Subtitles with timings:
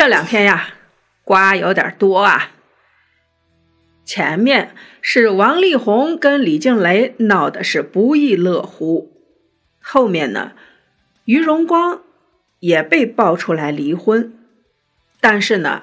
[0.00, 0.76] 这两天呀，
[1.24, 2.52] 瓜有点多啊。
[4.06, 9.12] 前面是王力宏跟李静蕾闹的是不亦乐乎，
[9.78, 10.52] 后面呢，
[11.26, 12.00] 于荣光
[12.60, 14.32] 也被爆出来离婚，
[15.20, 15.82] 但是呢，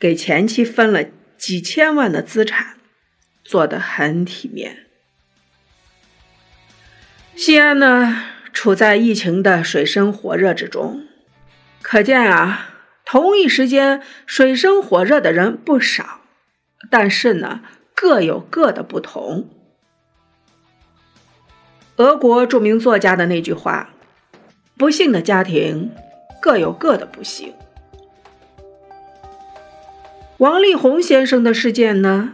[0.00, 1.04] 给前妻分了
[1.38, 2.74] 几千万的资产，
[3.44, 4.86] 做得很体面。
[7.36, 11.06] 西安呢，处在疫情的水深火热之中，
[11.80, 12.72] 可见啊。
[13.04, 16.22] 同一时间，水深火热的人不少，
[16.90, 17.60] 但是呢，
[17.94, 19.48] 各有各的不同。
[21.96, 23.90] 俄国著名作家的那句话
[24.76, 25.92] ：“不幸的家庭
[26.40, 27.54] 各有各的不幸。”
[30.38, 32.32] 王力宏先生的事件呢，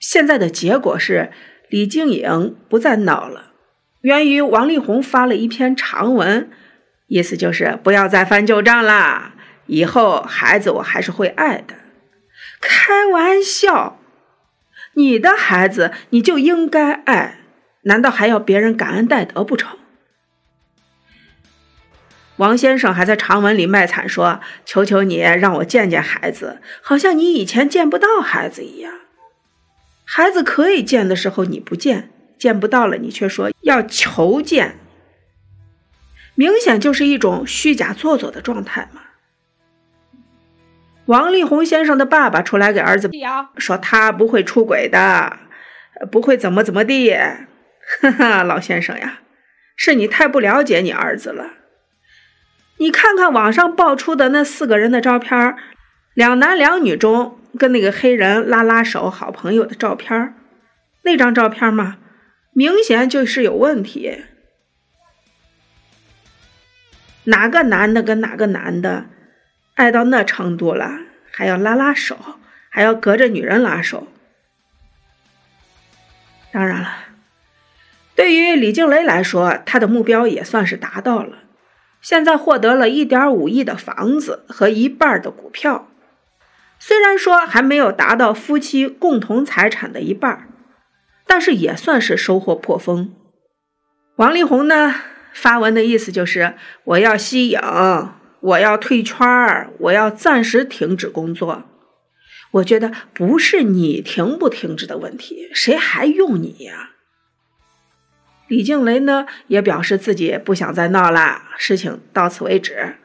[0.00, 1.30] 现在的结果是
[1.68, 3.52] 李静颖不再闹了，
[4.00, 6.50] 源于王力宏发了一篇长文，
[7.06, 9.34] 意思就是不要再翻旧账啦。
[9.70, 11.76] 以后孩子我还是会爱的，
[12.60, 14.00] 开玩笑，
[14.94, 17.38] 你的孩子你就应该爱，
[17.82, 19.78] 难道还要别人感恩戴德不成？
[22.38, 28.92] 王先生还在长文里卖惨说：“求求你让我见见孩子，好像你以前见不到孩子一样。
[30.04, 34.80] 孩子可以见的时候你不见，见不到了你却说要求见，
[36.34, 39.02] 明显就是一种虚假做作的状态嘛。”
[41.06, 45.38] 王力宏先生的爸爸出来给儿子辟谣说：“他不会出轨的，
[46.10, 47.14] 不会怎么怎么地。”
[48.00, 49.20] 哈哈，老先生呀，
[49.74, 51.54] 是你太不了解你儿子了。
[52.78, 55.56] 你看看网上爆出的那四个人的照片，
[56.14, 60.34] 两男两女中跟那个黑人拉拉手、好朋友的照片，
[61.02, 61.98] 那张照片嘛，
[62.52, 64.22] 明显就是有问题。
[67.24, 69.06] 哪个男的跟哪个男的？
[69.80, 70.98] 爱到那程度了，
[71.32, 72.18] 还要拉拉手，
[72.68, 74.08] 还要隔着女人拉手。
[76.52, 76.98] 当然了，
[78.14, 81.38] 对于李静蕾来说，她的目标也算是达到了。
[82.02, 85.88] 现在获得了一点五亿的房子和一半的股票，
[86.78, 90.46] 虽然说还没有达到夫妻共同财产的一半，
[91.26, 93.14] 但是也算是收获颇丰。
[94.16, 94.94] 王力宏呢，
[95.32, 97.58] 发文的意思就是我要吸影。
[98.40, 101.64] 我要退圈儿，我要暂时停止工作。
[102.52, 106.90] 我觉得不是你停不停止的问题，谁还用你呀？
[108.48, 112.96] 李静蕾呢也表示自己不想再闹了，事情到此为止。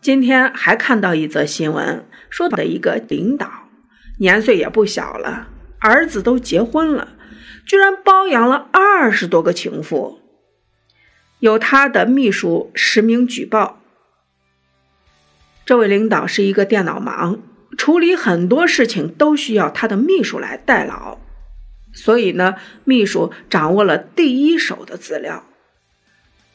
[0.00, 3.50] 今天还看到一则新闻，说的一个领导
[4.20, 5.48] 年岁也不小了，
[5.80, 7.16] 儿子都结婚了，
[7.66, 10.20] 居然包养了二十多个情妇。
[11.38, 13.80] 有他的秘书实名举报，
[15.66, 17.40] 这位领导是一个电脑盲，
[17.76, 21.18] 处理很多事情都需要他的秘书来代劳，
[21.92, 22.54] 所以呢，
[22.84, 25.44] 秘书掌握了第一手的资料，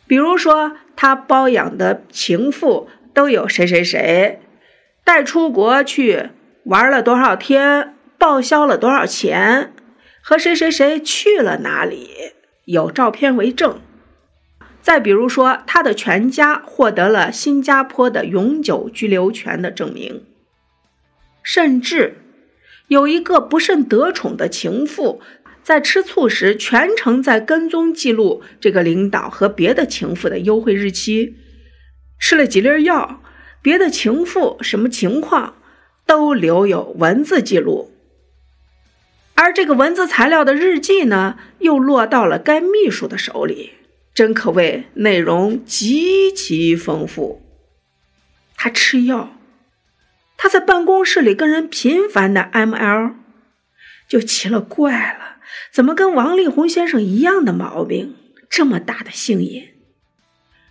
[0.07, 4.41] 比如说他包养的情妇都有谁谁谁，
[5.03, 6.29] 带出国去
[6.63, 9.73] 玩了多少天，报销了多少钱，
[10.23, 12.09] 和谁谁谁去了哪里，
[12.65, 13.79] 有照片为证。
[14.81, 20.25] 再比如说，他的全家获得了新加坡的永久居留权的证明，
[21.43, 22.17] 甚至
[22.87, 25.21] 有一个不慎得宠的情妇，
[25.61, 31.35] 在吃醋时全程在跟踪记录这个领导和别的情妇的幽会日期，
[32.19, 33.21] 吃了几粒药，
[33.61, 35.55] 别的情妇什么情况
[36.07, 37.91] 都留有文字记录，
[39.35, 43.73] 而这个文字材料的日记呢，又落到了该秘书的手里。
[44.13, 47.41] 真可谓内容极其丰富。
[48.55, 49.37] 他吃药，
[50.37, 53.15] 他在办公室里跟人频繁的 M L，
[54.07, 55.37] 就奇了怪了，
[55.71, 58.15] 怎么跟王力宏先生一样的毛病，
[58.49, 59.69] 这么大的性瘾？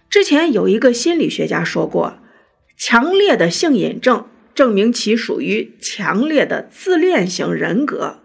[0.08, 2.18] 之前有一个心理学家说过，
[2.76, 8.22] 强烈的性瘾症证明其属于强烈的自恋型人格。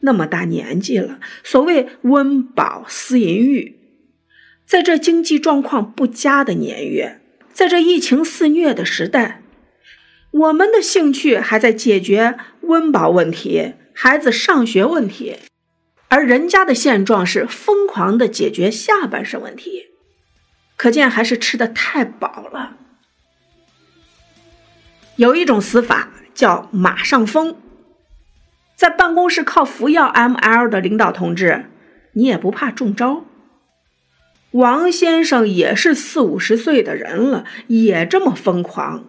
[0.00, 3.77] 那么大年纪了，所谓温饱思淫欲。
[4.68, 7.22] 在这经济状况不佳的年月，
[7.54, 9.40] 在这疫情肆虐的时代，
[10.30, 15.36] 我们的兴趣还在解决温饱问题、孩子上学问题，
[16.08, 19.86] 而人家的现状是疯狂的解决下半身问题，
[20.76, 22.76] 可见还是吃的太饱了。
[25.16, 27.56] 有一种死法叫马上疯，
[28.76, 31.70] 在办公室靠服药 M L 的领导同志，
[32.12, 33.24] 你也不怕中招？
[34.52, 39.04] 王先生也是四五十岁的人了也这么疯狂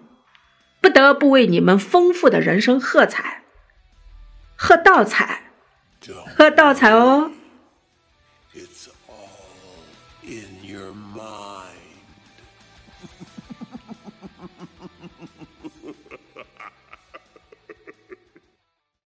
[0.82, 3.44] 不得不为你们丰富的人生喝彩
[4.56, 5.44] 喝倒彩
[6.36, 7.32] 喝倒彩哦。
[8.56, 9.84] It's all
[10.24, 11.76] in your mind.